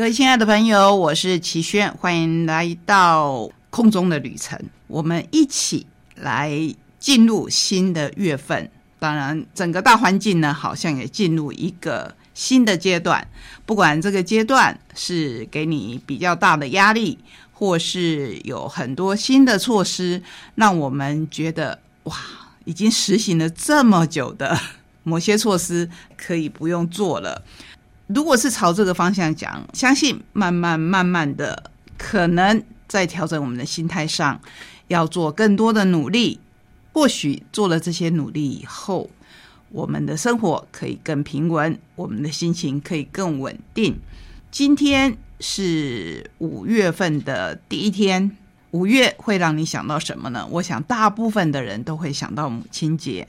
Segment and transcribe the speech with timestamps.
[0.00, 4.58] 各位亲爱的朋友，我是齐轩，欢迎来到空中的旅程。
[4.86, 6.50] 我们一起来
[6.98, 8.70] 进入新的月份。
[8.98, 13.28] 当然，整个大环境呢，好像也进入一个新的阶段。
[13.66, 17.18] 不管这个阶段是给你比较大的压力，
[17.52, 20.22] 或是有很多新的措施，
[20.54, 22.16] 让我们觉得哇，
[22.64, 24.58] 已经实行了这么久的
[25.02, 27.44] 某些措施可以不用做了。
[28.14, 34.40] 如果是朝这个方向讲，相信慢慢慢慢的，可能在调整我们的心态上，
[34.88, 36.40] 要做更多的努力。
[36.92, 39.08] 或许做了这些努力以后，
[39.68, 43.96] 我们的生活可以更平稳，我们的心情可以更稳定。
[44.50, 48.36] 今天是五月份的第一天，
[48.72, 50.46] 五月会让你想到什么呢？
[50.50, 53.26] 我想大部分的人都会想到母亲节。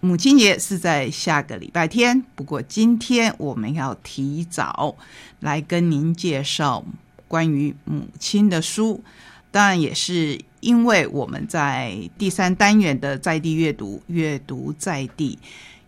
[0.00, 4.96] 母亲节是在下个礼拜天，不过今天我们要提早
[5.40, 6.84] 来跟您介绍
[7.28, 9.02] 关于母亲的书，
[9.50, 10.40] 当然也是。
[10.62, 15.36] 因为我们在第三单元的在地阅读，阅读在地，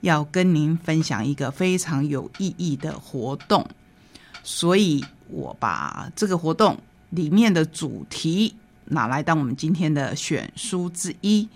[0.00, 3.64] 要跟您分享一个非常有意义的活动，
[4.42, 6.76] 所以我把这个活动
[7.10, 8.52] 里面的主题
[8.86, 11.48] 拿来当我们今天的选书之一。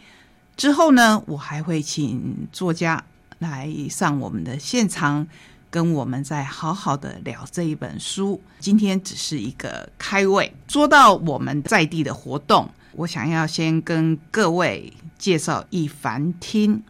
[0.57, 3.05] 之后呢，我还会请作家
[3.39, 5.27] 来上我们的现场，
[5.71, 8.41] 跟我们再好好的聊这一本书。
[8.59, 10.53] 今天只是一个开胃。
[10.67, 12.69] 说到我们在地的活动。
[12.93, 16.83] 我想要先跟各位介绍一凡厅。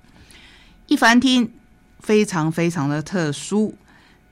[0.87, 1.53] 一凡厅
[2.01, 3.75] 非常非常的特殊，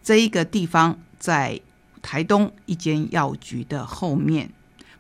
[0.03, 1.61] 这一个地方在
[2.01, 4.49] 台东一间药局的后面。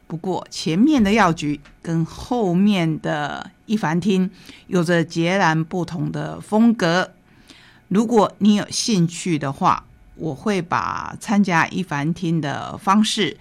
[0.07, 4.31] 不过前面的药局跟后面的一凡厅
[4.67, 7.13] 有着截然不同的风格。
[7.89, 9.85] 如果你有兴趣的话，
[10.15, 13.37] 我会把参加一凡厅的方式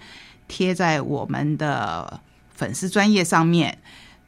[0.46, 2.20] 贴在我们的。
[2.58, 3.76] 粉丝专业上面，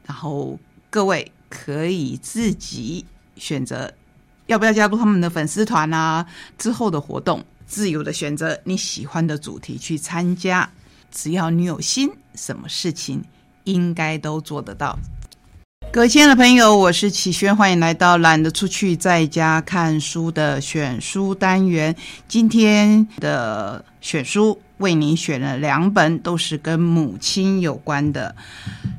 [0.05, 0.59] 然后
[0.91, 3.06] 各位可以自己
[3.37, 3.91] 选择
[4.49, 6.26] 要不要加入他们的粉丝团啊。
[6.59, 10.70] 之后的活动自由的选择你喜欢的主题去参加，
[11.10, 13.24] 只要你有心，什么事情
[13.64, 14.98] 应该都做得到。
[15.92, 21.94] 各位亲爱的朋友，我是启轩，欢迎来到懒得出去在家看书的选书单元。
[22.26, 24.60] 今天的选书。
[24.78, 28.32] 为您选了两本，都是跟母亲有关的。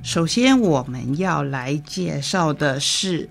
[0.04, 3.30] 首先，我们要来介绍的是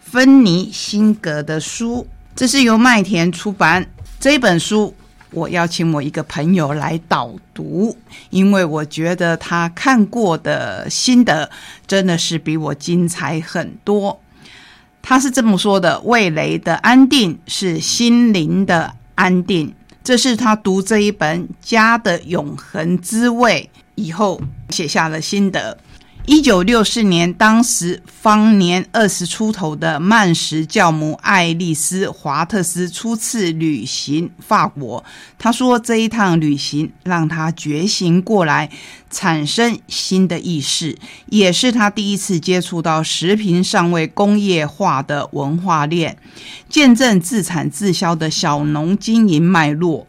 [0.00, 3.86] 芬尼辛格的书，这是由麦田出版。
[4.18, 4.94] 这本书，
[5.32, 7.96] 我邀请我一个朋友来导读，
[8.30, 11.50] 因为我觉得他看过的心得
[11.86, 14.20] 真的是比我精彩很多。
[15.00, 24.40] 他是这么说的：“味蕾的安定是心灵的安定。”这是他读这一本《家的永恒滋味》以后
[24.70, 25.76] 写下了心得。
[26.24, 35.04] 一九六四年，当时方年二十出头的曼什教母爱丽丝·华特斯初次旅行法国。
[35.36, 38.70] 他说：“这一趟旅行让他觉醒过来，
[39.10, 40.96] 产生新的意识，
[41.26, 46.16] 也是他第一次接触到食品尚未工业化的文化链，
[46.68, 50.06] 见证自产自销的小农经营脉络。”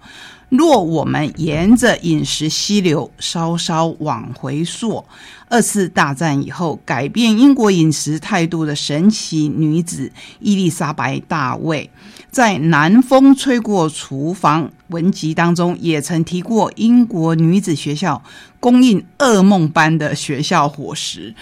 [0.56, 5.04] 若我们沿着饮食溪流稍稍往回溯，
[5.50, 11.90] 二次大战以后改变英国饮食态度的神奇女子伊丽莎白·大卫，
[12.30, 18.22] 在《南风吹过厨房》文集当中也曾提过英国女子学校
[18.60, 21.34] 供应噩梦般的学校伙食。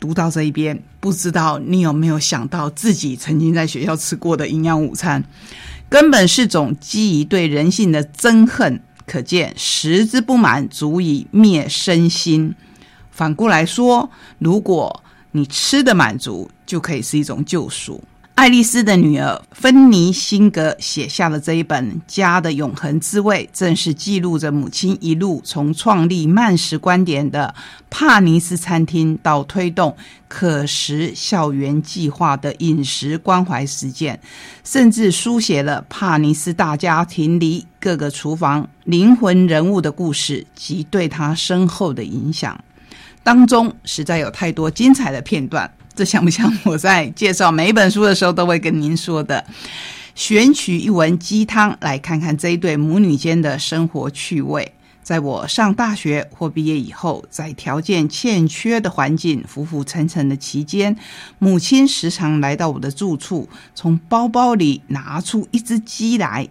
[0.00, 5.22] 读到这一边，不知道你有没有想到自己曾经在学校吃过的营养午餐？
[5.88, 12.54] 根本是种基于对人性的憎恨，可见食之不满足以灭身心。
[13.10, 15.02] 反过来说，如果
[15.32, 18.02] 你吃的满足，就可以是一种救赎。
[18.38, 27.52] 爱丽丝的女儿芬妮辛格写下了这一本《家的永恒滋味》，正是记录着母亲一路从创立慢食观点的
[27.90, 29.96] 帕尼斯餐厅，到推动
[30.28, 34.20] 可食校园计划的饮食关怀实践，
[34.62, 42.56] 甚至书写了帕尼斯大家庭里各个厨房灵魂人物的故事及对他深厚的影响。
[43.24, 49.44] 当中实在有太多精彩的片段，这像不像我在介绍每一本书的时候都会跟您说的？
[50.14, 54.72] 选取一文鸡汤，来看看这一对母女间的生活趣味。
[55.02, 60.96] 在我上大学或毕业以后，在条件欠缺的环境浮浮沉沉的期间，
[61.40, 66.46] 母亲时常来到我的住处，从包包里拿出一只鸡来，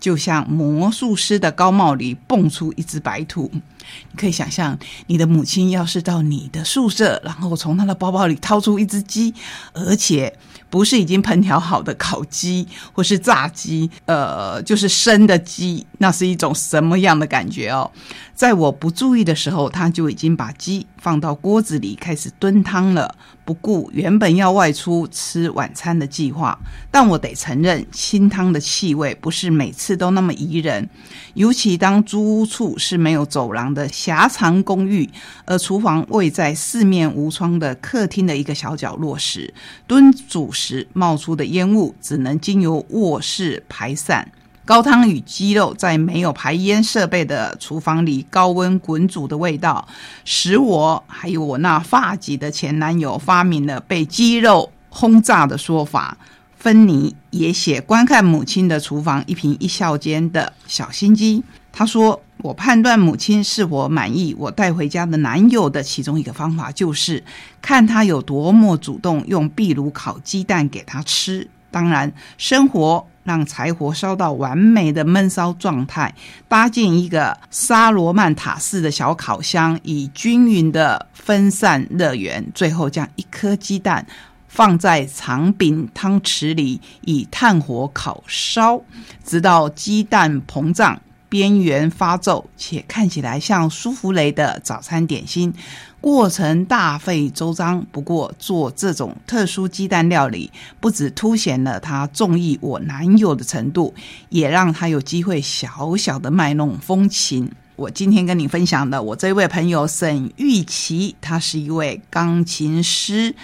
[0.00, 3.50] 就像魔术师的高帽里蹦出一只白兔。
[3.52, 9.34] 你可以想象，你的母亲要是到你的宿舍，然后从她的包包里掏出一只鸡，
[9.72, 10.32] 而且。
[10.70, 17.90] 不是已经烹调好的烤鸡或是炸鸡，呃，就是生的鸡，那是一种什么样的感觉哦？
[18.34, 23.12] 在我不注意的时候，他就已经把鸡放到锅子里开始炖汤了，
[23.44, 26.56] 不顾原本要外出吃晚餐的计划。
[26.88, 30.88] 但我得承认，清汤的气味不是每次都那么宜人，
[31.34, 35.10] 尤其当租屋处是没有走廊的狭长公寓，
[35.44, 39.52] 而厨房位在四面无窗的客厅的一个小角落时，
[39.88, 44.32] 炖煮时冒出的烟雾只能经由卧室排散。
[44.64, 49.86] 高汤与鸡肉在没有排烟设备的厨房里高温滚煮的味道，
[50.24, 56.18] 使我还有我那发髻的前男友发明了被鸡肉轰炸的说法。
[56.54, 61.42] 芬妮也写观看母亲的厨房一颦一笑间的小心机。
[61.72, 67.22] 他说：“我判断母亲是否满意我带回家的男友的其中一个方法，就是
[67.60, 71.48] 看他有多么主动用壁炉烤鸡蛋给他吃。
[71.70, 76.14] 当然，生活。”让柴火烧到完美的闷烧状态，
[76.48, 82.42] 搭建一个沙罗曼塔式的小烤箱，以均匀的分散热源。
[82.54, 84.06] 最后将一颗鸡蛋
[84.46, 88.80] 放在长柄汤匙里，以炭火烤烧，
[89.22, 90.98] 直到鸡蛋膨胀。
[91.28, 95.52] 边缘发皱且看起来像舒芙蕾的早餐点心，
[96.00, 97.84] 过程大费周章。
[97.92, 103.94] 不过做这种特殊鸡蛋料理，不只凸显了他中意我男友的程度，
[104.30, 107.50] 也让他有机会小小的卖弄风情。
[107.76, 113.34] 我今天跟你分享的，我这位朋友沈玉琪，他是一位钢琴师，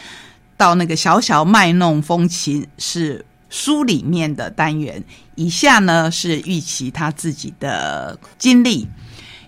[0.56, 3.26] 到那个小小卖弄风情是。
[3.50, 5.00] 书里面的单元，
[5.36, 8.86] 以下呢是预期他自己的经历。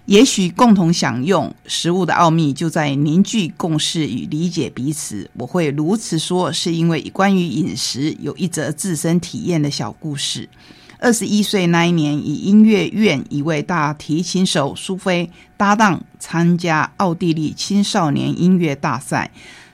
[0.06, 5.28] 也许共同享用食物的奥秘就在凝聚共识与理解彼此。
[5.34, 10.48] 我会如此说，是因为关于饮食有一则自身体验的小故事。
[11.00, 19.32] 二十一岁那一年，以音乐院一位大提琴手苏菲搭档参加奥地利青少年音乐大赛。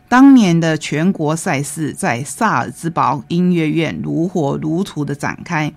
[0.08, 5.72] 当年的全国赛事在萨尔兹堡音乐院如火如荼的展开。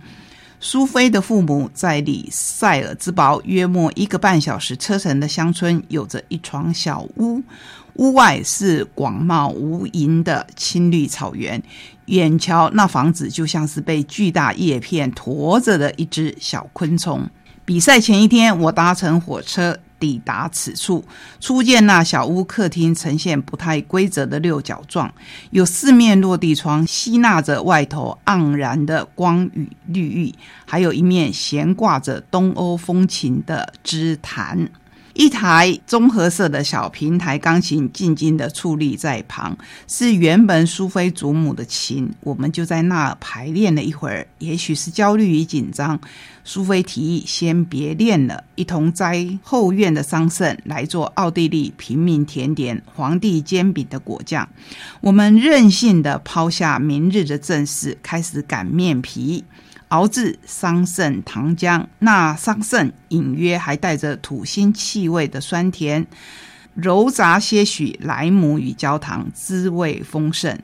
[0.68, 7.40] 苏菲的父母在离塞尔兹堡约莫一个半小时车程的乡村，有着一床小屋，
[7.98, 11.62] 屋外是广袤无垠的青绿草原，
[12.08, 17.30] 远瞧那房子就像是被巨大叶片驮着的一只小昆虫。
[17.64, 19.78] 比赛前一天，我搭乘火车。
[20.06, 21.04] 抵达此处，
[21.40, 25.12] 初见那小屋客厅呈现不太规则的六角状，
[25.50, 30.36] 有四面落地窗吸纳着外头盎然的光与绿意，
[30.68, 34.70] 还有一面悬挂着东欧风情的枝坛。
[35.16, 39.58] 一台棕褐色的小平台钢琴静静地矗立在旁，
[39.88, 42.12] 是原本苏菲祖母的琴。
[42.20, 45.98] 我们就在那排练了一会儿，也许是焦虑与紧张，
[46.44, 54.46] 苏菲提议先别练了，一同摘后院的桑葚来做奥地利平民甜点——皇帝煎饼的果酱。
[55.00, 59.46] 我们任性地抛下明日的正事，开始擀面皮。
[59.96, 66.06] 熬制桑葚糖浆，那桑葚隐约还带着土腥气味的酸甜，
[66.74, 70.60] 揉杂些许莱姆与焦糖，滋味丰盛。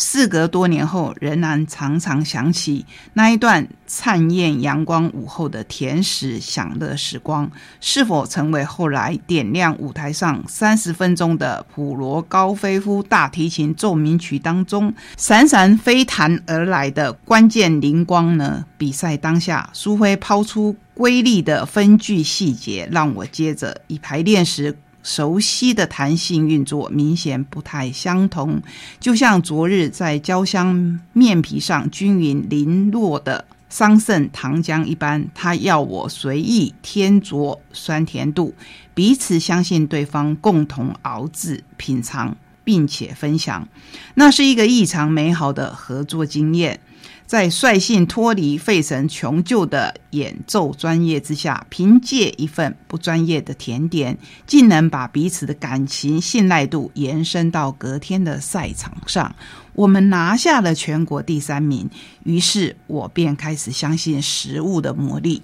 [0.00, 7.50] 事隔多年后，仍然常常想起那一段灿艳阳光午后的甜食享乐时光，
[7.82, 18.64] 是否成为后来点亮舞台上三十分钟的普罗高菲夫大提琴奏鸣曲当中闪闪飞弹而来的关键灵光呢？
[18.78, 24.74] 比赛当下，苏菲抛出瑰丽的分句细节，让我接着以排练时。
[25.02, 28.62] 熟悉的弹性运作明显不太相同，
[28.98, 35.26] 就像昨日在焦香面皮上均匀淋落的桑葚糖浆一般。
[35.34, 38.54] 他要我随意添酌酸甜度，
[38.94, 43.66] 彼此相信对方，共同熬制、品尝，并且分享。
[44.14, 46.80] 那是一个异常美好的合作经验。
[47.30, 54.18] 在率性脱离费城穷旧的演奏专业之下，凭借一份不专业的甜点，
[54.48, 59.32] 竟能把彼此的感情信赖度延伸到隔天的赛场上。
[59.74, 61.88] 我们拿下了全国第三名，
[62.24, 65.40] 于是我便开始相信食物的魔力。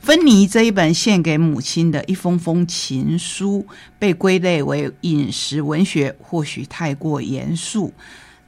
[0.00, 3.64] 芬妮这一本献给母亲的一封封情书，
[4.00, 7.92] 被归类为饮食文学，或许太过严肃。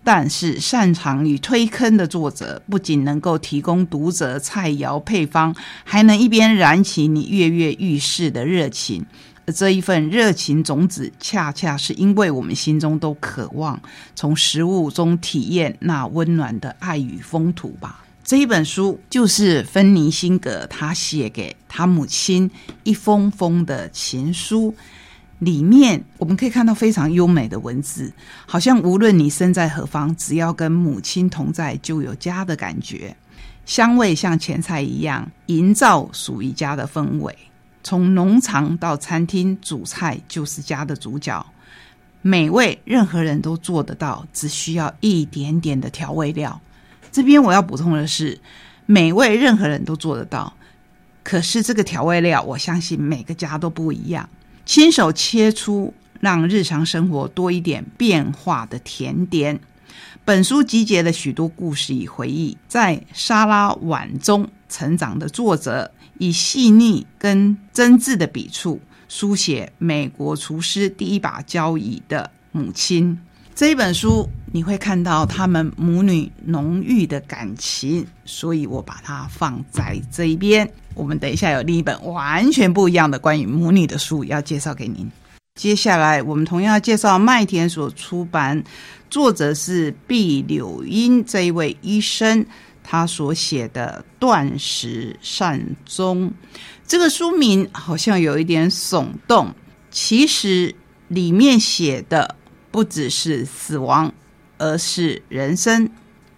[0.05, 9.05] 但是，擅长于推坑的作者，不仅能够提供读者菜肴配方，还能一边燃起你跃跃欲试的热情。
[9.45, 13.81] 而这一份热情种子，恰恰是因为我们心中都渴望
[14.15, 18.05] 从食物中体验那温暖的爱与风土吧。
[18.25, 22.51] 这一本书就是芬尼辛格他写给他母亲
[22.85, 24.75] 一封封的情书。
[25.39, 28.13] 里面我们可以看到非常优美的文字，
[28.47, 33.17] 好像无论你身在何方，只要跟母亲同在，就有家的感觉。
[33.65, 37.37] 香味像前菜一样，营造属于家的氛围。
[37.85, 41.47] 从农场到餐厅，主菜就是家的主角。
[42.21, 46.61] 美味任何人都做得到，只需要一点点的调味料。
[47.13, 48.41] 这边我要补充的是，
[48.87, 50.53] 美味任何人都做得到，
[51.23, 54.29] 可是这个调味料，我相信每个家都不一样。
[54.69, 59.59] 亲手切出让日常生活多一点变化的甜点。
[60.27, 73.19] 本书集结了许多故事与回忆，在沙拉碗中成长的作者，以细腻跟真挚的笔触，书写美国厨师第一把交椅的母亲。
[73.55, 80.71] 这一本书你会看到他们母女浓郁的感情，所以我把它放在这一边。
[80.99, 85.09] 我们等一下有另一本完全不一样的关于母女的书要介绍给您。
[85.55, 88.65] 接下来我们同样要介绍麦田所出版，
[89.09, 92.45] 作者是毕柳英这一位医生，
[92.83, 96.31] 他所写的《断食善终》
[96.85, 99.55] 这个书名好像有一点耸动，
[99.93, 100.75] 其实
[101.07, 102.35] 里面写的
[102.73, 104.13] 不只是死亡，
[104.59, 105.89] 而是人生，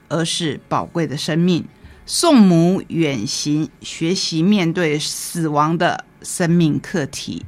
[0.09, 1.65] 而是宝贵的生命。
[2.13, 7.47] 送母远行，学习面对死亡的生命课题。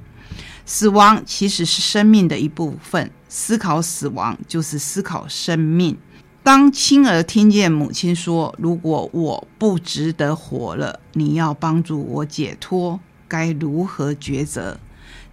[0.64, 5.98] 死亡其实是生命的一部分，思考死亡就是思考生命。
[6.44, 14.78] 当亲儿听见母亲说：“如果我不值得活了，你要帮助我解脱，该如何抉择？”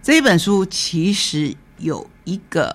[0.02, 2.74] 这本书其实有一个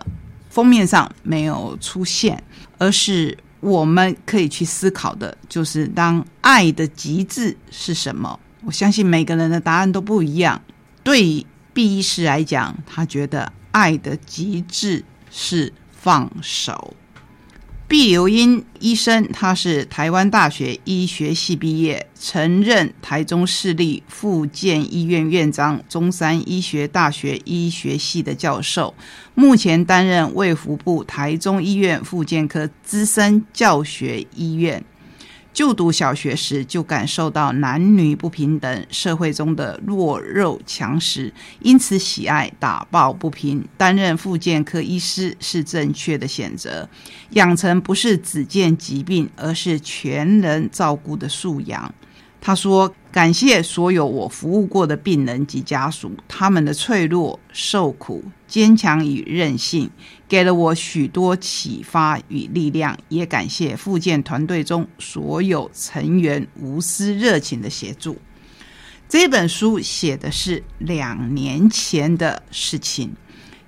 [0.50, 2.42] 封面上没有出现，
[2.78, 3.38] 而是。
[3.66, 8.40] 我们可以去思考的，就是当爱的极致是什么？
[8.64, 10.62] 我相信每个人的答案都不一样。
[11.04, 11.44] 对
[11.74, 16.94] 毕医师来讲，他觉得爱的极致是放手。
[17.88, 28.96] 毕留英医生，他是台湾大学医学系毕业，曾任台中市立复健医院院长、中山医学大学医学系的教授，
[29.36, 34.84] 目前担任卫福部台中医院复健科资深教学医院。
[35.56, 43.66] 就读小学时就感受到男女不平等，社会中的弱肉强食，因此喜爱打抱不平。
[43.78, 46.90] 担任妇健科医师是正确的选择，
[47.30, 51.96] 养成不是只见疾病，而是全人照顾的素养。
[52.46, 59.90] 他说：“感谢所有我服务过的病人及家属，他们的脆弱、受苦、坚强与韧性，
[60.28, 62.96] 给了我许多启发与力量。
[63.10, 68.16] 也感谢复健团队中所有成员无私热情的协助。”
[69.10, 73.12] 这本书写的是两年前的事情，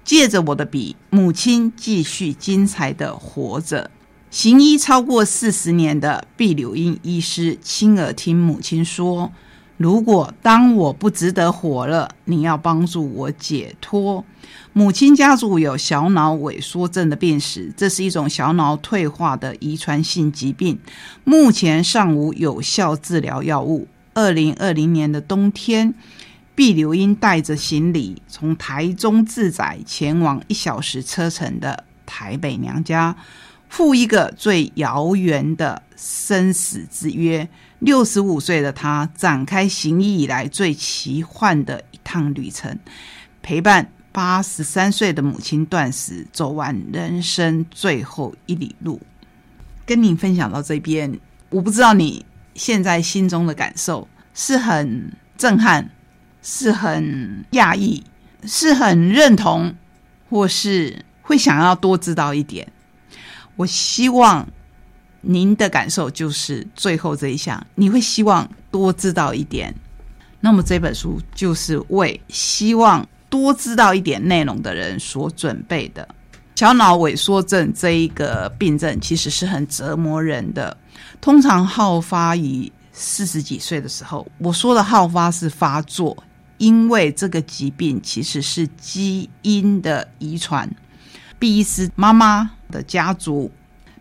[0.04, 3.90] 借着我的笔，母亲继续精彩的活着。
[4.30, 9.32] 行医超过四十年的毕柳英医师亲耳听母亲说
[9.78, 14.26] ：“如果当我不值得活了，你要帮助我解脱。”
[14.74, 20.78] 母亲家族有小脑萎缩症的病史，这是一种小脑退化的遗传性疾病，
[21.24, 23.88] 目前尚无有效治疗药物。
[24.14, 25.96] 二零二零年的冬天，
[26.54, 33.16] 毕柳英带着行李从台中自载前往一小时车程的台北娘家。
[33.70, 37.48] 赴一个最遥远的生死之约。
[37.80, 42.80] 六十五岁的他展开行医以来最奇幻的一趟旅程，
[43.44, 49.00] 陪伴八十三岁的母亲断食，走完人生最后一里路。
[49.86, 51.20] 跟你分享到这边，
[51.50, 55.88] 我不知道你现在心中的感受是很震撼，
[56.42, 58.04] 是很讶异，
[58.44, 59.76] 是很认同，
[60.32, 62.68] 或是会想要多知道一点。
[63.58, 64.48] 我希望
[65.20, 69.76] 您的感受就是最后这一项，你会希望多知道一点。
[70.40, 76.08] 那么这本书就是为希望多知道一点内容的人所准备的。
[76.56, 80.78] 小脑萎缩症这一个病症其实是很折磨人的，
[81.20, 84.26] 通常好发于四十几岁的时候。
[84.38, 86.16] 我说的好发是发作，
[86.58, 90.68] 因为这个疾病其实是基因的遗传。
[91.38, 93.52] 毕伊斯妈妈的家族，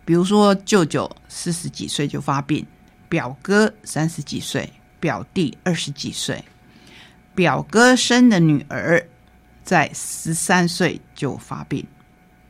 [0.05, 2.65] 比如说舅舅四十几岁就发病，
[3.07, 4.71] 表哥三十几岁。
[4.99, 6.43] 表弟二十几岁，
[7.35, 9.07] 表哥生的女儿
[9.63, 11.85] 在十三岁就发病，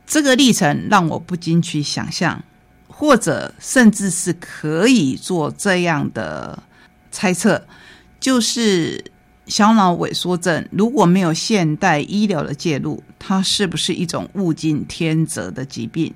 [0.06, 2.42] 这个历程让我不禁去想象，
[2.88, 6.64] 或者甚至是可以做这样的
[7.12, 7.68] 猜测，
[8.18, 9.12] 就是
[9.48, 16.14] 小脑萎缩症如果没有现代医疗的介入，它是不是一种物竞天择的疾病？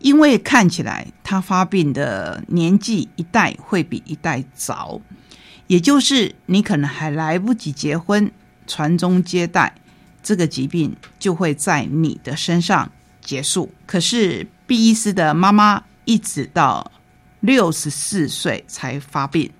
[0.00, 5.00] 因为看起来他发病的年纪一代会比一代早。
[5.68, 8.30] 也就是你可能还来不及结婚，
[8.66, 9.74] 传宗接代，
[10.22, 12.90] 这个疾病就会在你的身上
[13.22, 13.72] 结束。
[13.86, 16.90] 可是毕伊斯的妈妈一直到
[17.40, 19.50] 六十四岁才发病，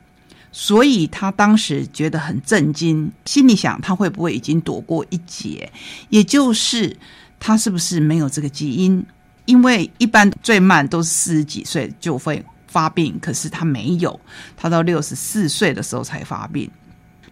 [0.53, 5.69] 所以他当时觉得很震惊，心里想他会不会已经躲过一劫？
[6.11, 6.97] 也就是
[7.41, 9.05] 他是不是没有这个基因？
[9.47, 12.45] 因为一般最慢都是四十几岁就会。
[12.69, 14.19] 发病，可是他没有，
[14.57, 16.71] 他到六十四岁的时候才发病。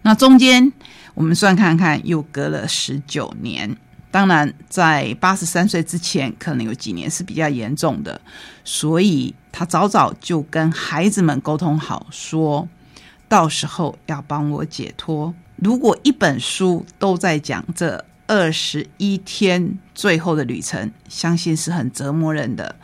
[0.02, 0.70] 那中间
[1.14, 3.74] 我们算看看，又隔了十九年。
[4.10, 8.20] 当然，在八十三岁之前，可能有几年是比较严重的，
[8.64, 12.68] 所以他早早就跟孩子们沟通好，说
[13.30, 15.34] 到时候要帮我解脱。
[15.56, 22.76] 如果一本书都在讲这二十一天最后的旅程，相信是很折磨人的，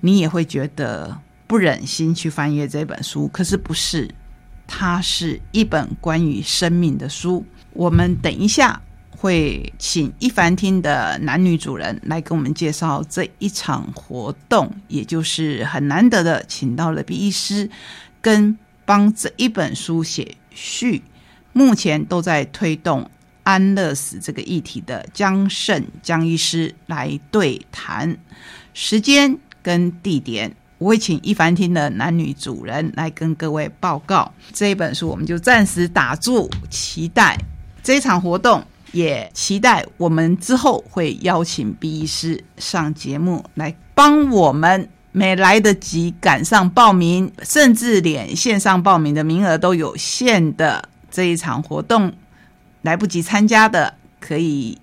[0.00, 1.18] 你也会觉得。
[1.48, 4.14] 不忍心去翻阅这本书，可是不是，
[4.66, 7.42] 它是一本关于生命的书。
[7.72, 8.78] 我们等一下
[9.08, 17.70] 会请一凡厅的男女主人来给我们介绍这一场活动，也就是很难得的，请到了毕医师
[18.20, 18.54] 跟
[18.88, 21.02] 帮这一本书写序，
[21.52, 23.10] 目前都在推动
[23.42, 28.16] 安乐死这个议题的江胜江医师来对谈，
[28.72, 30.56] 时间跟地点。
[30.78, 37.38] 我会请一凡厅的男女主人来跟各位报告这一本书，我们就暂时打住，期待
[37.82, 52.12] 这场活动，也期待我们之后会邀请毕医师上节目来帮我们，没来得及赶上报名，甚至连线上报名的名额都有限的这一场活动，
[52.82, 54.78] 来不及参加的，可以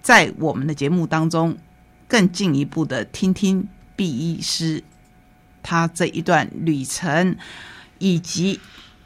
[0.00, 1.58] 在我们的节目当中
[2.06, 4.84] 更进一步的听听毕医师。
[5.60, 7.36] 他这一段旅程，
[7.98, 8.60] 以及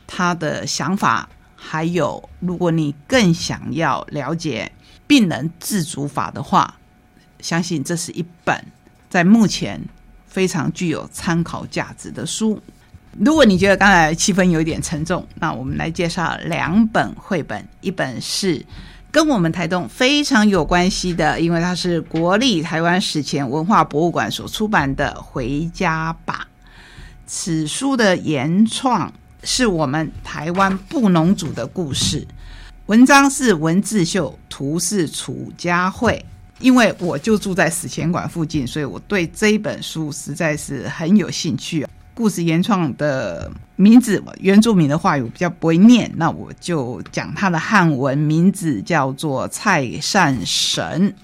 [0.06, 4.70] 他的想法，还有如果你更想要了解
[5.06, 6.78] 病人自主法的话，
[7.40, 8.66] 相信这是一本
[9.08, 9.80] 在目前
[10.34, 12.60] 非常具有参考价值的书。
[13.20, 18.60] 如果你觉得刚才气氛有一点沉重，那我们来介绍两本绘本，一本是
[19.12, 26.48] 跟我们台东非常有关系的，因为它是国立台湾史前文化博物馆所出版的《回家吧》。
[27.24, 29.12] 此书的原创
[29.44, 32.26] 是我们台湾布农族的故事，
[32.86, 36.26] 文章是文字秀，图是楚家慧。
[36.64, 41.86] 因为我就住在史前馆附近，所以我对这一本书实在是很有兴趣。
[42.14, 51.14] 故事原创的名字，原住民的话语我比较不会念，那我就讲它的汉文名字叫做蔡善神。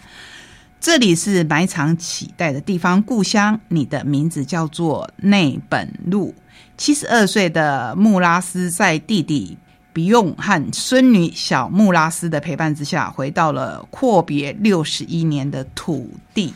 [0.78, 3.58] 这里是埋藏期待的地方，故乡。
[3.68, 6.34] 你的名字叫做内本路。
[6.76, 9.56] 七十二岁的穆拉斯在弟弟
[9.92, 16.54] 比用和孙女小穆拉斯的陪伴之下，回到了阔别六十一年的土地。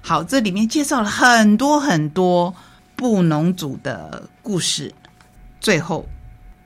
[0.00, 2.54] 好，这里面介绍了很多很多
[2.94, 4.94] 布农族的故事。
[5.60, 6.06] 最后，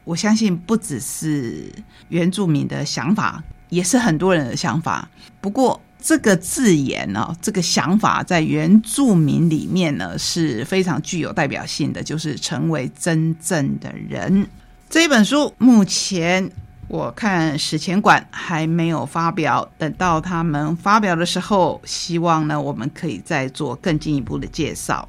[0.04, 1.72] 我相信不只是
[2.08, 5.08] 原住民的想法，也是很多人的想法。
[5.40, 14.46] 不过，这个字眼呢，这个想法在原住民里面呢是非常具有代表性的，就是成为真正的人。
[14.90, 16.50] 这一本书目前
[16.88, 25.08] 我看史前馆还没有发表，等到他们发表的时候，希望呢我们可以再做更进一步的介绍。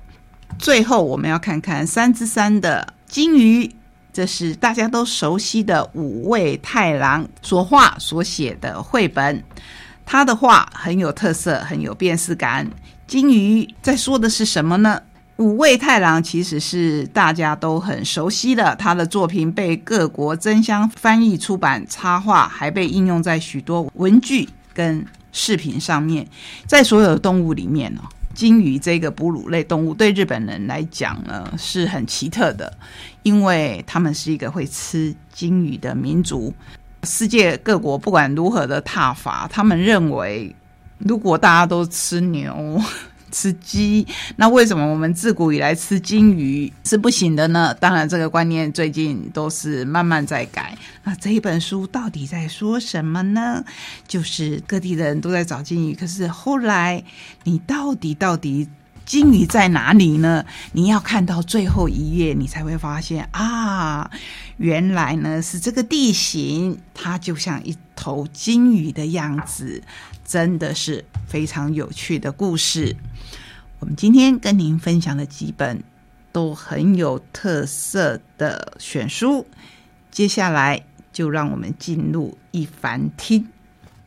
[0.59, 3.73] 最后我们要看看三之三的金鱼，
[4.13, 9.43] 这是大家都熟悉的五味太郎所画所写的绘本。
[10.05, 12.69] 他的画很有特色，很有辨识感。
[13.07, 15.01] 金鱼在说的是什么呢？
[15.41, 26.25] 五味太郎其实是大家都很熟悉的，他的作品被各国争相翻译出版，插画还被应用在许多文具跟饰品上面。
[26.67, 28.01] 在所有的动物里面呢，
[28.35, 32.71] 金鱼这个哺乳类动物对日本人来讲呢是很奇特的，
[33.23, 36.53] 因为他们是一个会吃金鱼的民族。
[37.03, 40.55] 世界各国不管如何的踏伐，他们认为
[40.99, 42.79] 如果大家都吃牛。
[43.31, 47.73] 吃鸡，那为什么我们自古以来吃金鱼是不行的呢？
[47.73, 50.77] 当然，这个观念最近都是慢慢在改。
[51.03, 53.63] 那这一本书到底在说什么呢？
[54.07, 57.03] 就是各地的人都在找金鱼，可是后来
[57.43, 58.67] 你到底到底
[59.05, 60.45] 金鱼在哪里呢？
[60.73, 64.09] 你要看到最后一页，你才会发现啊，
[64.57, 69.81] 原来呢是这个地形，它就像一头金鱼的样子。
[70.31, 72.95] 真的是非常有趣的故事。
[73.79, 75.83] 我们今天跟您分享的几本
[76.31, 79.45] 都很有特色的选书，
[80.09, 83.45] 接下来就让我们进入一凡听。